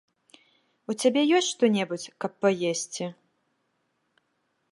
У 0.91 0.95
цябе 1.03 1.21
ёсць 1.39 1.49
што-небудзь, 1.53 2.07
каб 2.25 2.31
паесці? 2.45 3.05